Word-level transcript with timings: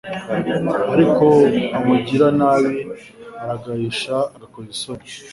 ariko 0.93 1.25
umugiranabi 1.79 2.75
aragayisha 3.41 4.15
agakoza 4.35 4.69
isoni 4.75 5.07